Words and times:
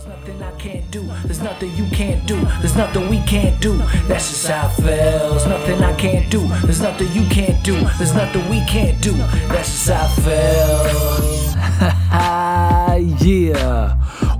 There's 0.00 0.16
nothing 0.16 0.42
I 0.42 0.50
can't 0.52 0.90
do. 0.90 1.02
There's 1.24 1.42
nothing 1.42 1.76
you 1.76 1.84
can't 1.90 2.26
do. 2.26 2.40
There's 2.60 2.74
nothing 2.74 3.10
we 3.10 3.20
can't 3.24 3.60
do. 3.60 3.76
That's 4.08 4.30
just 4.30 4.46
how 4.46 4.68
it 4.68 4.72
feels. 4.80 5.46
Nothing 5.46 5.82
I 5.82 5.94
can't 5.94 6.30
do. 6.30 6.40
There's 6.64 6.80
nothing 6.80 7.12
you 7.12 7.28
can't 7.28 7.62
do. 7.62 7.74
There's 7.98 8.14
nothing 8.14 8.48
we 8.48 8.64
can't 8.64 8.98
do. 9.02 9.12
That's 9.12 9.68
just 9.68 9.90
how 9.90 10.06
it 10.06 10.22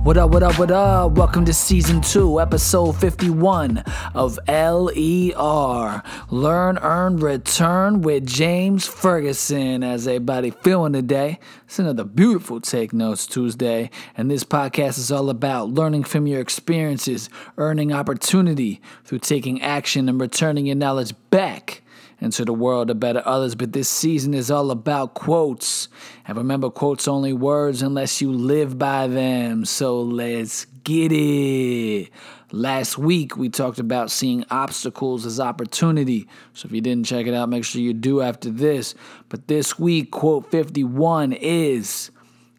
What 0.02 0.16
up, 0.16 0.30
what 0.30 0.42
up, 0.42 0.58
what 0.58 0.70
up? 0.70 1.12
Welcome 1.12 1.44
to 1.44 1.52
season 1.52 2.00
two, 2.00 2.40
episode 2.40 2.92
51 2.92 3.84
of 4.14 4.38
LER 4.48 6.02
Learn, 6.30 6.78
Earn, 6.78 7.16
Return 7.18 8.00
with 8.00 8.24
James 8.24 8.86
Ferguson. 8.86 9.84
As 9.84 10.08
everybody 10.08 10.52
feeling 10.52 10.94
today? 10.94 11.38
It's 11.66 11.78
another 11.78 12.04
beautiful 12.04 12.62
Take 12.62 12.94
Notes 12.94 13.26
Tuesday, 13.26 13.90
and 14.16 14.30
this 14.30 14.42
podcast 14.42 14.96
is 14.96 15.12
all 15.12 15.28
about 15.28 15.68
learning 15.68 16.04
from 16.04 16.26
your 16.26 16.40
experiences, 16.40 17.28
earning 17.58 17.92
opportunity 17.92 18.80
through 19.04 19.18
taking 19.18 19.60
action 19.60 20.08
and 20.08 20.18
returning 20.18 20.64
your 20.64 20.76
knowledge 20.76 21.12
back 21.28 21.79
into 22.20 22.44
the 22.44 22.52
world 22.52 22.88
to 22.88 22.94
better 22.94 23.22
others. 23.24 23.54
But 23.54 23.72
this 23.72 23.88
season 23.88 24.34
is 24.34 24.50
all 24.50 24.70
about 24.70 25.14
quotes. 25.14 25.88
And 26.26 26.36
remember, 26.36 26.70
quotes 26.70 27.08
only 27.08 27.32
words 27.32 27.82
unless 27.82 28.20
you 28.20 28.32
live 28.32 28.78
by 28.78 29.06
them. 29.06 29.64
So 29.64 30.00
let's 30.00 30.66
get 30.84 31.12
it. 31.12 32.10
Last 32.52 32.98
week, 32.98 33.36
we 33.36 33.48
talked 33.48 33.78
about 33.78 34.10
seeing 34.10 34.44
obstacles 34.50 35.24
as 35.24 35.38
opportunity. 35.38 36.28
So 36.52 36.66
if 36.66 36.72
you 36.72 36.80
didn't 36.80 37.06
check 37.06 37.26
it 37.26 37.34
out, 37.34 37.48
make 37.48 37.64
sure 37.64 37.80
you 37.80 37.92
do 37.92 38.22
after 38.22 38.50
this. 38.50 38.94
But 39.28 39.46
this 39.46 39.78
week, 39.78 40.10
quote 40.10 40.50
51 40.50 41.32
is 41.32 42.10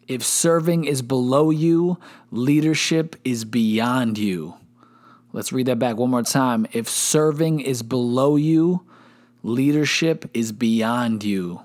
If 0.08 0.24
serving 0.24 0.86
is 0.86 1.02
below 1.02 1.50
you, 1.50 1.98
leadership 2.32 3.18
is 3.26 3.44
beyond 3.44 4.18
you. 4.18 4.56
Let's 5.34 5.52
read 5.54 5.68
that 5.68 5.80
back 5.80 5.98
one 5.98 6.10
more 6.10 6.24
time. 6.24 6.68
If 6.72 6.90
serving 6.90 7.60
is 7.62 7.84
below 7.84 8.38
you, 8.38 8.86
leadership 9.44 10.30
is 10.34 10.52
beyond 10.52 11.24
you. 11.24 11.62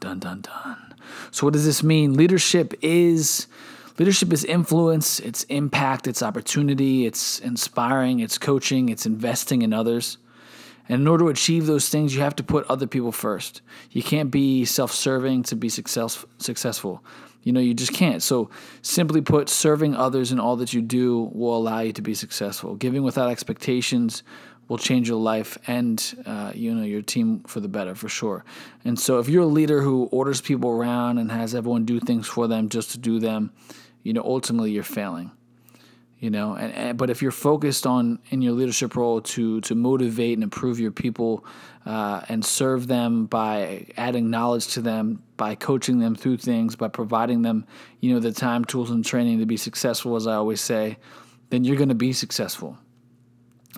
Dun 0.00 0.18
dun 0.18 0.42
dun. 0.42 0.94
So 1.30 1.46
what 1.46 1.52
does 1.52 1.64
this 1.64 1.82
mean? 1.82 2.14
Leadership 2.14 2.74
is 2.82 3.46
leadership 3.98 4.32
is 4.32 4.44
influence, 4.44 5.20
it's 5.20 5.44
impact, 5.44 6.06
it's 6.06 6.22
opportunity, 6.22 7.06
it's 7.06 7.38
inspiring, 7.40 8.20
it's 8.20 8.38
coaching, 8.38 8.88
it's 8.88 9.06
investing 9.06 9.62
in 9.62 9.72
others. 9.72 10.18
And 10.88 11.00
in 11.00 11.08
order 11.08 11.24
to 11.24 11.30
achieve 11.30 11.66
those 11.66 11.88
things, 11.88 12.14
you 12.14 12.20
have 12.20 12.36
to 12.36 12.44
put 12.44 12.66
other 12.68 12.86
people 12.86 13.10
first. 13.10 13.60
You 13.90 14.02
can't 14.02 14.30
be 14.30 14.64
self-serving 14.64 15.44
to 15.44 15.56
be 15.56 15.68
success, 15.68 16.24
successful. 16.38 17.02
You 17.42 17.52
know, 17.52 17.60
you 17.60 17.74
just 17.74 17.92
can't. 17.92 18.22
So, 18.22 18.50
simply 18.82 19.20
put, 19.20 19.48
serving 19.48 19.94
others 19.94 20.32
in 20.32 20.40
all 20.40 20.56
that 20.56 20.72
you 20.72 20.82
do 20.82 21.30
will 21.32 21.56
allow 21.56 21.80
you 21.80 21.92
to 21.92 22.02
be 22.02 22.14
successful. 22.14 22.76
Giving 22.76 23.02
without 23.02 23.30
expectations 23.30 24.22
will 24.68 24.78
change 24.78 25.08
your 25.08 25.20
life 25.20 25.56
and 25.66 26.22
uh, 26.26 26.52
you 26.54 26.74
know 26.74 26.82
your 26.82 27.02
team 27.02 27.40
for 27.40 27.60
the 27.60 27.68
better 27.68 27.94
for 27.94 28.08
sure. 28.08 28.44
And 28.84 28.98
so, 28.98 29.18
if 29.18 29.28
you're 29.28 29.44
a 29.44 29.46
leader 29.46 29.82
who 29.82 30.04
orders 30.06 30.40
people 30.40 30.70
around 30.70 31.18
and 31.18 31.30
has 31.30 31.54
everyone 31.54 31.84
do 31.84 32.00
things 32.00 32.26
for 32.26 32.48
them 32.48 32.68
just 32.68 32.90
to 32.92 32.98
do 32.98 33.18
them, 33.18 33.52
you 34.02 34.12
know, 34.12 34.22
ultimately 34.22 34.72
you're 34.72 34.82
failing. 34.82 35.30
You 36.18 36.30
know, 36.30 36.54
and, 36.54 36.72
and 36.72 36.98
but 36.98 37.10
if 37.10 37.20
you're 37.20 37.30
focused 37.30 37.86
on 37.86 38.18
in 38.30 38.40
your 38.40 38.54
leadership 38.54 38.96
role 38.96 39.20
to 39.20 39.60
to 39.60 39.74
motivate 39.74 40.32
and 40.32 40.42
improve 40.42 40.80
your 40.80 40.90
people 40.90 41.44
uh, 41.84 42.22
and 42.28 42.42
serve 42.42 42.86
them 42.86 43.26
by 43.26 43.86
adding 43.98 44.30
knowledge 44.30 44.68
to 44.68 44.80
them, 44.80 45.22
by 45.36 45.54
coaching 45.54 45.98
them 45.98 46.14
through 46.14 46.38
things, 46.38 46.74
by 46.74 46.88
providing 46.88 47.42
them, 47.42 47.66
you 48.00 48.14
know, 48.14 48.18
the 48.18 48.32
time, 48.32 48.64
tools, 48.64 48.90
and 48.90 49.04
training 49.04 49.40
to 49.40 49.46
be 49.46 49.58
successful, 49.58 50.16
as 50.16 50.26
I 50.26 50.34
always 50.34 50.60
say, 50.62 50.96
then 51.50 51.64
you're 51.64 51.76
going 51.76 51.90
to 51.90 51.94
be 51.94 52.14
successful. 52.14 52.78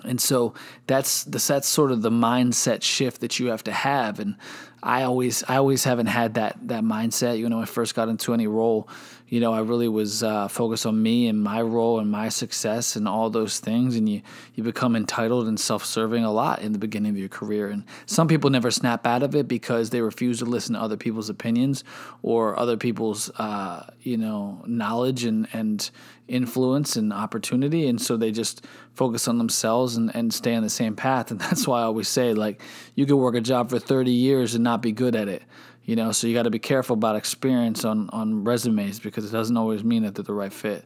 And 0.03 0.19
so 0.19 0.53
that's 0.87 1.23
that's 1.25 1.67
sort 1.67 1.91
of 1.91 2.01
the 2.01 2.11
mindset 2.11 2.81
shift 2.81 3.21
that 3.21 3.39
you 3.39 3.47
have 3.47 3.63
to 3.65 3.71
have. 3.71 4.19
And 4.19 4.35
I 4.81 5.03
always 5.03 5.43
I 5.47 5.57
always 5.57 5.83
haven't 5.83 6.07
had 6.07 6.35
that 6.35 6.57
that 6.67 6.83
mindset. 6.83 7.37
You 7.37 7.49
know, 7.49 7.57
when 7.57 7.63
I 7.63 7.67
first 7.67 7.95
got 7.95 8.07
into 8.07 8.33
any 8.33 8.47
role, 8.47 8.87
you 9.27 9.41
know, 9.41 9.53
I 9.53 9.59
really 9.59 9.89
was 9.89 10.23
uh, 10.23 10.47
focused 10.47 10.85
on 10.85 11.01
me 11.01 11.27
and 11.27 11.43
my 11.43 11.61
role 11.61 11.99
and 11.99 12.09
my 12.09 12.29
success 12.29 12.95
and 12.95 13.07
all 13.07 13.29
those 13.29 13.59
things. 13.59 13.97
And 13.97 14.07
you 14.07 14.21
you 14.55 14.63
become 14.63 14.95
entitled 14.95 15.47
and 15.47 15.59
self 15.59 15.83
serving 15.83 16.23
a 16.23 16.31
lot 16.31 16.61
in 16.61 16.71
the 16.71 16.79
beginning 16.79 17.11
of 17.11 17.17
your 17.17 17.27
career. 17.27 17.69
And 17.69 17.83
some 18.05 18.27
people 18.27 18.49
never 18.49 18.71
snap 18.71 19.05
out 19.05 19.21
of 19.21 19.35
it 19.35 19.47
because 19.47 19.89
they 19.89 20.01
refuse 20.01 20.39
to 20.39 20.45
listen 20.45 20.75
to 20.75 20.81
other 20.81 20.97
people's 20.97 21.29
opinions 21.29 21.83
or 22.21 22.57
other 22.57 22.77
people's 22.77 23.29
uh, 23.31 23.89
you 24.01 24.17
know 24.17 24.63
knowledge 24.65 25.25
and 25.25 25.47
and 25.51 25.89
influence 26.29 26.95
and 26.95 27.11
opportunity. 27.11 27.87
And 27.87 28.01
so 28.01 28.15
they 28.15 28.31
just 28.31 28.65
focus 28.99 29.29
on 29.29 29.37
themselves 29.37 29.95
and, 29.95 30.13
and 30.13 30.33
stay 30.33 30.53
on 30.55 30.61
the 30.61 30.69
same 30.69 30.93
path. 30.93 31.31
And 31.31 31.39
that's 31.45 31.65
why 31.65 31.79
I 31.79 31.83
always 31.83 32.09
say, 32.09 32.33
like, 32.33 32.61
you 32.95 33.05
could 33.05 33.15
work 33.15 33.35
a 33.35 33.41
job 33.41 33.69
for 33.69 33.79
30 33.79 34.11
years 34.11 34.55
and 34.55 34.63
not 34.63 34.81
be 34.81 34.91
good 34.91 35.15
at 35.15 35.29
it. 35.29 35.41
You 35.85 35.95
know, 35.95 36.11
so 36.11 36.27
you 36.27 36.33
got 36.35 36.43
to 36.43 36.51
be 36.51 36.59
careful 36.59 36.95
about 36.95 37.15
experience 37.15 37.85
on, 37.85 38.09
on 38.11 38.43
resumes 38.43 38.99
because 38.99 39.25
it 39.25 39.31
doesn't 39.31 39.55
always 39.55 39.83
mean 39.83 40.03
that 40.03 40.15
they're 40.15 40.23
the 40.23 40.33
right 40.33 40.51
fit. 40.51 40.83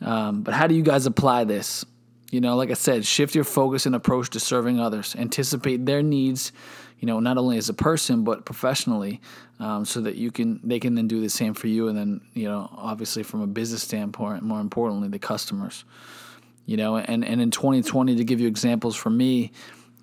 Um, 0.00 0.42
but 0.42 0.54
how 0.54 0.66
do 0.66 0.74
you 0.74 0.82
guys 0.82 1.04
apply 1.04 1.44
this? 1.44 1.84
You 2.32 2.40
know, 2.40 2.56
like 2.56 2.70
I 2.70 2.74
said, 2.74 3.04
shift 3.04 3.34
your 3.34 3.44
focus 3.44 3.86
and 3.86 3.94
approach 3.94 4.30
to 4.30 4.40
serving 4.40 4.80
others. 4.80 5.14
Anticipate 5.16 5.86
their 5.86 6.02
needs, 6.02 6.50
you 6.98 7.06
know, 7.06 7.20
not 7.20 7.38
only 7.38 7.56
as 7.56 7.68
a 7.68 7.74
person 7.74 8.24
but 8.24 8.44
professionally, 8.44 9.20
um, 9.60 9.84
so 9.84 10.00
that 10.00 10.16
you 10.16 10.32
can 10.32 10.60
they 10.64 10.80
can 10.80 10.96
then 10.96 11.06
do 11.06 11.20
the 11.20 11.30
same 11.30 11.54
for 11.54 11.68
you, 11.68 11.86
and 11.88 11.96
then 11.96 12.20
you 12.34 12.48
know, 12.48 12.68
obviously 12.76 13.22
from 13.22 13.42
a 13.42 13.46
business 13.46 13.82
standpoint, 13.82 14.42
more 14.42 14.60
importantly, 14.60 15.08
the 15.08 15.20
customers. 15.20 15.84
You 16.66 16.76
know, 16.76 16.96
and 16.96 17.24
and 17.24 17.40
in 17.40 17.50
2020, 17.50 18.16
to 18.16 18.24
give 18.24 18.40
you 18.40 18.48
examples 18.48 18.96
from 18.96 19.16
me, 19.16 19.52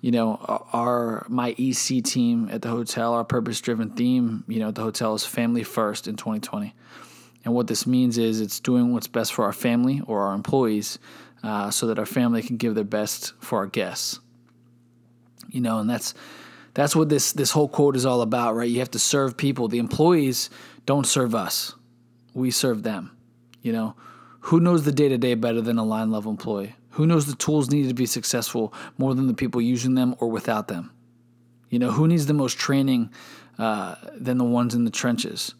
you 0.00 0.10
know, 0.10 0.36
our 0.72 1.26
my 1.28 1.54
EC 1.58 2.02
team 2.02 2.48
at 2.50 2.62
the 2.62 2.68
hotel, 2.68 3.12
our 3.14 3.24
purpose 3.24 3.60
driven 3.60 3.90
theme, 3.90 4.44
you 4.48 4.58
know, 4.58 4.68
at 4.68 4.74
the 4.74 4.82
hotel 4.82 5.14
is 5.14 5.24
family 5.24 5.62
first 5.62 6.08
in 6.08 6.16
2020. 6.16 6.74
And 7.44 7.54
what 7.54 7.66
this 7.66 7.86
means 7.86 8.16
is 8.18 8.40
it's 8.40 8.60
doing 8.60 8.92
what's 8.92 9.06
best 9.06 9.34
for 9.34 9.44
our 9.44 9.52
family 9.52 10.00
or 10.06 10.22
our 10.22 10.34
employees 10.34 10.98
uh, 11.42 11.70
so 11.70 11.86
that 11.88 11.98
our 11.98 12.06
family 12.06 12.42
can 12.42 12.56
give 12.56 12.74
their 12.74 12.84
best 12.84 13.34
for 13.40 13.58
our 13.58 13.66
guests. 13.66 14.20
You 15.50 15.60
know, 15.60 15.78
and 15.78 15.88
that's 15.88 16.14
that's 16.72 16.96
what 16.96 17.08
this 17.08 17.32
this 17.32 17.50
whole 17.50 17.68
quote 17.68 17.96
is 17.96 18.06
all 18.06 18.22
about, 18.22 18.56
right? 18.56 18.68
You 18.68 18.80
have 18.80 18.90
to 18.92 18.98
serve 18.98 19.36
people. 19.36 19.68
The 19.68 19.78
employees 19.78 20.50
don't 20.86 21.06
serve 21.06 21.34
us. 21.34 21.74
We 22.32 22.50
serve 22.50 22.82
them. 22.82 23.16
You 23.62 23.72
know, 23.72 23.96
who 24.44 24.60
knows 24.60 24.84
the 24.84 24.92
day 24.92 25.08
to 25.08 25.16
day 25.16 25.34
better 25.34 25.60
than 25.60 25.78
a 25.78 25.84
line 25.84 26.10
level 26.10 26.30
employee? 26.30 26.76
Who 26.90 27.06
knows 27.06 27.26
the 27.26 27.34
tools 27.34 27.70
needed 27.70 27.88
to 27.88 27.94
be 27.94 28.06
successful 28.06 28.74
more 28.98 29.14
than 29.14 29.26
the 29.26 29.34
people 29.34 29.60
using 29.60 29.94
them 29.94 30.14
or 30.18 30.28
without 30.28 30.68
them? 30.68 30.92
You 31.70 31.78
know, 31.78 31.92
who 31.92 32.06
needs 32.06 32.26
the 32.26 32.34
most 32.34 32.58
training 32.58 33.10
uh, 33.58 33.94
than 34.14 34.36
the 34.36 34.44
ones 34.44 34.74
in 34.74 34.84
the 34.84 34.90
trenches? 34.90 35.54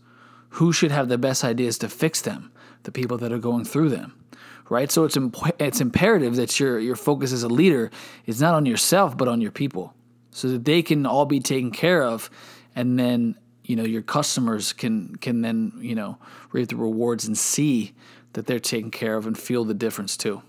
Who 0.51 0.71
should 0.71 0.91
have 0.91 1.09
the 1.09 1.17
best 1.17 1.43
ideas 1.45 1.79
to 1.79 1.89
fix 1.89 2.21
them? 2.21 2.53
The 2.83 2.93
people 2.93 3.17
that 3.19 3.33
are 3.33 3.39
going 3.39 3.65
through 3.65 3.89
them 3.89 4.25
right? 4.71 4.91
So 4.91 5.05
it's 5.05 5.17
imp- 5.17 5.61
it's 5.61 5.81
imperative 5.81 6.37
that 6.37 6.59
your 6.59 6.79
your 6.79 6.97
focus 6.97 7.33
as 7.33 7.43
a 7.43 7.49
leader 7.49 7.91
is 8.25 8.41
not 8.41 8.55
on 8.55 8.65
yourself 8.65 9.17
but 9.17 9.29
on 9.29 9.41
your 9.41 9.51
people, 9.51 9.95
so 10.31 10.49
that 10.49 10.65
they 10.65 10.83
can 10.83 11.05
all 11.05 11.27
be 11.27 11.39
taken 11.41 11.71
care 11.71 12.03
of, 12.03 12.31
and 12.75 12.99
then 12.99 13.37
you 13.65 13.77
know 13.77 13.85
your 13.85 14.01
customers 14.01 14.73
can 14.73 15.17
can 15.17 15.43
then 15.43 15.73
you 15.77 15.95
know 15.95 16.19
reap 16.53 16.69
the 16.69 16.77
rewards 16.77 17.27
and 17.27 17.37
see 17.37 17.95
that 18.35 18.47
they're 18.47 18.61
taken 18.61 18.91
care 18.91 19.17
of 19.17 19.27
and 19.27 19.37
feel 19.37 19.65
the 19.65 19.75
difference 19.75 20.17
too. 20.17 20.43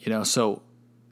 You 0.00 0.10
know, 0.10 0.22
so 0.22 0.62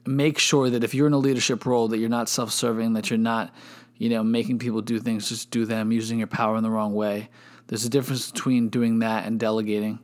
make 0.05 0.39
sure 0.39 0.69
that 0.69 0.83
if 0.83 0.93
you're 0.93 1.07
in 1.07 1.13
a 1.13 1.17
leadership 1.17 1.65
role 1.65 1.87
that 1.89 1.97
you're 1.97 2.09
not 2.09 2.29
self-serving, 2.29 2.93
that 2.93 3.09
you're 3.09 3.19
not 3.19 3.53
you 3.97 4.09
know 4.09 4.23
making 4.23 4.59
people 4.59 4.81
do 4.81 4.99
things 4.99 5.27
just 5.27 5.51
do 5.51 5.65
them 5.65 5.91
using 5.91 6.19
your 6.19 6.27
power 6.27 6.55
in 6.57 6.63
the 6.63 6.69
wrong 6.69 6.93
way. 6.93 7.29
There's 7.67 7.85
a 7.85 7.89
difference 7.89 8.31
between 8.31 8.69
doing 8.69 8.99
that 8.99 9.25
and 9.25 9.39
delegating. 9.39 9.99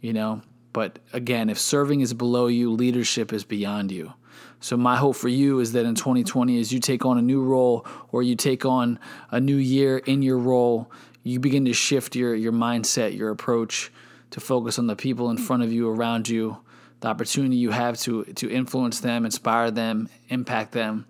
You 0.00 0.12
know, 0.12 0.42
but 0.72 0.98
again, 1.12 1.50
if 1.50 1.58
serving 1.58 2.00
is 2.00 2.14
below 2.14 2.46
you, 2.46 2.72
leadership 2.72 3.32
is 3.32 3.44
beyond 3.44 3.90
you. 3.90 4.12
So 4.60 4.76
my 4.76 4.96
hope 4.96 5.16
for 5.16 5.28
you 5.28 5.60
is 5.60 5.72
that 5.72 5.86
in 5.86 5.94
2020, 5.94 6.58
as 6.60 6.72
you 6.72 6.80
take 6.80 7.04
on 7.04 7.18
a 7.18 7.22
new 7.22 7.42
role 7.42 7.86
or 8.10 8.22
you 8.22 8.34
take 8.34 8.64
on 8.64 8.98
a 9.30 9.40
new 9.40 9.56
year 9.56 9.98
in 9.98 10.22
your 10.22 10.38
role, 10.38 10.90
you 11.22 11.38
begin 11.38 11.64
to 11.66 11.72
shift 11.72 12.16
your 12.16 12.34
your 12.34 12.52
mindset, 12.52 13.16
your 13.16 13.30
approach 13.30 13.92
to 14.30 14.40
focus 14.40 14.78
on 14.78 14.86
the 14.86 14.96
people 14.96 15.30
in 15.30 15.38
front 15.38 15.62
of 15.62 15.72
you, 15.72 15.88
around 15.88 16.28
you, 16.28 16.58
the 17.00 17.08
opportunity 17.08 17.56
you 17.56 17.70
have 17.70 17.98
to 18.00 18.24
to 18.24 18.50
influence 18.50 19.00
them, 19.00 19.24
inspire 19.24 19.70
them, 19.70 20.08
impact 20.28 20.72
them, 20.72 21.06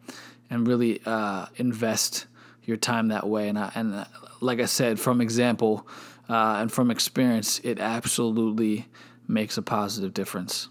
and 0.50 0.66
really 0.66 1.00
uh, 1.06 1.46
invest 1.56 2.26
your 2.64 2.76
time 2.76 3.08
that 3.08 3.26
way. 3.26 3.48
And 3.48 3.58
I, 3.58 3.72
and 3.74 3.94
uh, 3.94 4.04
like 4.40 4.60
I 4.60 4.66
said, 4.66 5.00
from 5.00 5.20
example 5.20 5.86
uh, 6.28 6.58
and 6.60 6.70
from 6.70 6.90
experience, 6.90 7.60
it 7.64 7.78
absolutely 7.78 8.86
makes 9.26 9.56
a 9.56 9.62
positive 9.62 10.12
difference. 10.12 10.68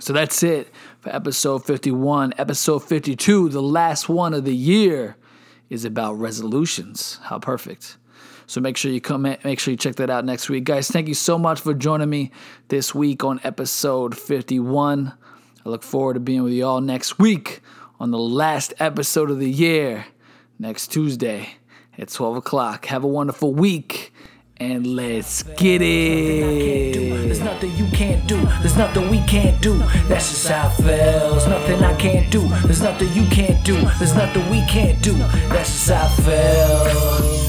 So 0.00 0.12
that's 0.12 0.42
it 0.42 0.68
for 1.00 1.14
episode 1.14 1.64
51. 1.64 2.34
Episode 2.36 2.80
52, 2.80 3.48
the 3.50 3.62
last 3.62 4.08
one 4.08 4.34
of 4.34 4.44
the 4.44 4.54
year, 4.54 5.16
is 5.70 5.84
about 5.84 6.14
resolutions. 6.14 7.18
How 7.22 7.38
perfect. 7.38 7.96
So 8.46 8.60
make 8.60 8.76
sure 8.76 8.90
you 8.90 9.00
come, 9.00 9.22
make 9.22 9.58
sure 9.58 9.72
you 9.72 9.78
check 9.78 9.96
that 9.96 10.10
out 10.10 10.24
next 10.24 10.48
week, 10.48 10.64
guys. 10.64 10.88
Thank 10.90 11.08
you 11.08 11.14
so 11.14 11.38
much 11.38 11.60
for 11.60 11.74
joining 11.74 12.10
me 12.10 12.30
this 12.68 12.94
week 12.94 13.24
on 13.24 13.40
episode 13.44 14.16
51. 14.16 15.12
I 15.64 15.68
look 15.68 15.82
forward 15.82 16.14
to 16.14 16.20
being 16.20 16.42
with 16.42 16.52
you 16.52 16.66
all 16.66 16.80
next 16.80 17.18
week 17.18 17.60
on 18.00 18.10
the 18.10 18.18
last 18.18 18.74
episode 18.78 19.30
of 19.30 19.38
the 19.38 19.50
year, 19.50 20.06
next 20.58 20.88
Tuesday 20.88 21.54
at 21.96 22.08
12 22.08 22.36
o'clock. 22.36 22.86
Have 22.86 23.04
a 23.04 23.08
wonderful 23.08 23.54
week 23.54 24.12
and 24.56 24.86
let's 24.86 25.42
get 25.42 25.82
it. 25.82 26.94
There's 26.94 27.40
nothing 27.40 27.72
you 27.76 27.86
can't 27.86 28.26
do. 28.28 28.40
There's 28.60 28.76
nothing 28.76 29.10
we 29.10 29.18
can't 29.22 29.60
do. 29.60 29.78
That's 30.08 30.30
just 30.30 30.48
how 30.48 30.68
it 30.68 30.82
feels. 30.82 31.46
Nothing 31.46 31.82
I 31.82 31.96
can't 31.96 32.30
do. 32.30 32.46
There's 32.64 32.82
nothing 32.82 33.12
you 33.12 33.26
can't 33.30 33.64
do. 33.64 33.80
There's 33.98 34.14
nothing 34.14 34.48
we 34.50 34.64
can't 34.66 35.02
do. 35.02 35.14
That's 35.48 35.70
just 35.70 35.90
how 35.90 36.06
it 36.06 36.92
feels. 36.92 37.41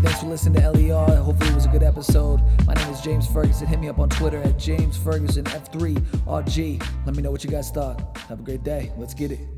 Thanks 0.00 0.20
for 0.20 0.26
listening 0.26 0.62
to 0.62 0.70
LER. 0.70 1.16
Hopefully, 1.16 1.50
it 1.50 1.54
was 1.54 1.66
a 1.66 1.68
good 1.68 1.82
episode. 1.82 2.40
My 2.66 2.74
name 2.74 2.88
is 2.92 3.00
James 3.00 3.26
Ferguson. 3.26 3.66
Hit 3.66 3.80
me 3.80 3.88
up 3.88 3.98
on 3.98 4.08
Twitter 4.08 4.40
at 4.42 4.56
James 4.56 4.96
Ferguson 4.96 5.44
F3RG. 5.44 7.04
Let 7.04 7.16
me 7.16 7.22
know 7.22 7.32
what 7.32 7.42
you 7.42 7.50
guys 7.50 7.70
thought. 7.70 8.16
Have 8.28 8.38
a 8.38 8.42
great 8.42 8.62
day. 8.62 8.92
Let's 8.96 9.14
get 9.14 9.32
it. 9.32 9.57